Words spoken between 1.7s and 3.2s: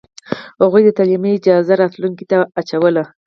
راتلونکې ته اچوله.